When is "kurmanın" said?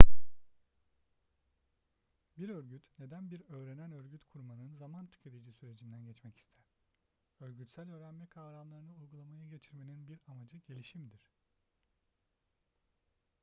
4.25-4.75